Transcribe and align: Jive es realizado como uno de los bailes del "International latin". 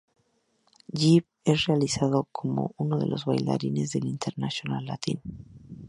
Jive 0.93 1.27
es 1.45 1.65
realizado 1.67 2.27
como 2.31 2.73
uno 2.77 2.97
de 2.97 3.05
los 3.05 3.25
bailes 3.25 3.91
del 3.91 4.05
"International 4.07 4.83
latin". 4.83 5.21